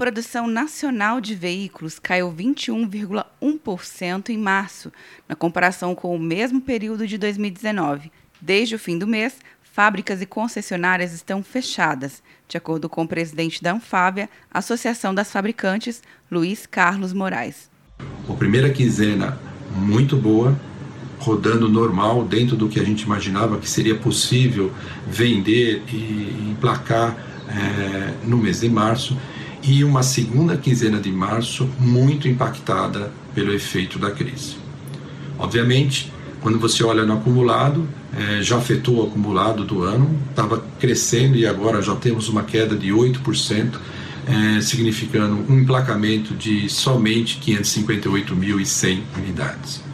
produção 0.00 0.46
nacional 0.46 1.20
de 1.20 1.34
veículos 1.34 1.98
caiu 1.98 2.32
21,1% 2.32 4.30
em 4.30 4.38
março, 4.38 4.90
na 5.28 5.34
comparação 5.36 5.94
com 5.94 6.16
o 6.16 6.18
mesmo 6.18 6.58
período 6.58 7.06
de 7.06 7.18
2019. 7.18 8.10
Desde 8.40 8.76
o 8.76 8.78
fim 8.78 8.98
do 8.98 9.06
mês, 9.06 9.36
fábricas 9.62 10.22
e 10.22 10.26
concessionárias 10.26 11.12
estão 11.12 11.42
fechadas, 11.42 12.22
de 12.48 12.56
acordo 12.56 12.88
com 12.88 13.02
o 13.02 13.06
presidente 13.06 13.62
da 13.62 13.74
Anfávia, 13.74 14.30
Associação 14.50 15.14
das 15.14 15.30
Fabricantes, 15.30 16.02
Luiz 16.30 16.64
Carlos 16.64 17.12
Moraes. 17.12 17.68
A 18.26 18.32
primeira 18.32 18.70
quinzena 18.70 19.38
muito 19.76 20.16
boa, 20.16 20.58
rodando 21.18 21.68
normal, 21.68 22.24
dentro 22.24 22.56
do 22.56 22.70
que 22.70 22.80
a 22.80 22.84
gente 22.84 23.02
imaginava 23.02 23.58
que 23.58 23.68
seria 23.68 23.96
possível 23.96 24.72
vender 25.06 25.82
e 25.92 26.48
emplacar 26.50 27.14
é, 27.50 28.14
no 28.24 28.38
mês 28.38 28.60
de 28.60 28.68
março 28.70 29.14
e 29.62 29.84
uma 29.84 30.02
segunda 30.02 30.56
quinzena 30.56 30.98
de 30.98 31.10
março 31.10 31.68
muito 31.78 32.28
impactada 32.28 33.12
pelo 33.34 33.52
efeito 33.52 33.98
da 33.98 34.10
crise. 34.10 34.56
Obviamente, 35.38 36.12
quando 36.40 36.58
você 36.58 36.82
olha 36.82 37.04
no 37.04 37.14
acumulado, 37.14 37.86
é, 38.16 38.42
já 38.42 38.56
afetou 38.56 39.04
o 39.04 39.08
acumulado 39.08 39.64
do 39.64 39.82
ano, 39.82 40.18
estava 40.30 40.62
crescendo 40.78 41.36
e 41.36 41.46
agora 41.46 41.82
já 41.82 41.94
temos 41.94 42.28
uma 42.28 42.42
queda 42.42 42.74
de 42.74 42.90
8%, 42.90 43.74
é, 44.26 44.60
significando 44.60 45.44
um 45.48 45.58
emplacamento 45.58 46.34
de 46.34 46.68
somente 46.68 47.40
558.100 47.40 49.00
unidades. 49.16 49.89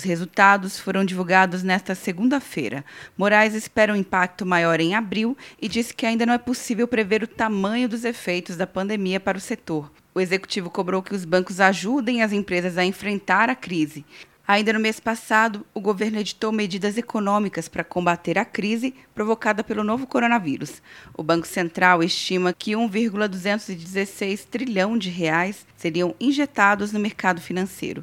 Os 0.00 0.04
resultados 0.04 0.80
foram 0.80 1.04
divulgados 1.04 1.62
nesta 1.62 1.94
segunda-feira. 1.94 2.82
Moraes 3.18 3.52
espera 3.52 3.92
um 3.92 3.96
impacto 3.96 4.46
maior 4.46 4.80
em 4.80 4.94
abril 4.94 5.36
e 5.60 5.68
disse 5.68 5.92
que 5.92 6.06
ainda 6.06 6.24
não 6.24 6.32
é 6.32 6.38
possível 6.38 6.88
prever 6.88 7.22
o 7.22 7.26
tamanho 7.26 7.86
dos 7.86 8.02
efeitos 8.02 8.56
da 8.56 8.66
pandemia 8.66 9.20
para 9.20 9.36
o 9.36 9.40
setor. 9.42 9.92
O 10.14 10.20
executivo 10.20 10.70
cobrou 10.70 11.02
que 11.02 11.14
os 11.14 11.26
bancos 11.26 11.60
ajudem 11.60 12.22
as 12.22 12.32
empresas 12.32 12.78
a 12.78 12.84
enfrentar 12.84 13.50
a 13.50 13.54
crise. 13.54 14.06
Ainda 14.48 14.72
no 14.72 14.80
mês 14.80 14.98
passado, 14.98 15.66
o 15.74 15.82
governo 15.82 16.18
editou 16.18 16.50
medidas 16.50 16.96
econômicas 16.96 17.68
para 17.68 17.84
combater 17.84 18.38
a 18.38 18.44
crise 18.46 18.94
provocada 19.14 19.62
pelo 19.62 19.84
novo 19.84 20.06
coronavírus. 20.06 20.80
O 21.14 21.22
Banco 21.22 21.46
Central 21.46 22.02
estima 22.02 22.54
que 22.54 22.74
1,216 22.74 24.46
trilhão 24.46 24.96
de 24.96 25.10
reais 25.10 25.66
seriam 25.76 26.14
injetados 26.18 26.90
no 26.90 26.98
mercado 26.98 27.38
financeiro. 27.38 28.02